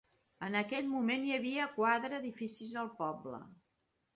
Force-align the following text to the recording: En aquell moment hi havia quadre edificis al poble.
En 0.45 0.55
aquell 0.61 0.87
moment 0.93 1.27
hi 1.27 1.35
havia 1.35 1.67
quadre 1.75 2.19
edificis 2.23 2.75
al 2.85 2.91
poble. 3.03 3.43